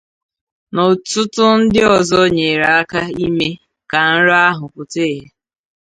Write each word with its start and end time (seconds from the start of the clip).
na 0.73 0.79
ọtụtụ 0.91 1.43
ndị 1.59 1.81
ọzọ 1.95 2.19
nyere 2.35 2.67
aka 2.79 3.01
ime 3.25 3.49
ka 3.89 3.99
nrọ 4.13 4.35
ahụ 4.49 4.65
pụta 4.73 5.03
ìhè 5.13 5.27